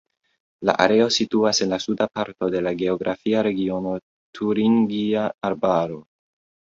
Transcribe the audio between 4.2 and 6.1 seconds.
Turingia Arbaro.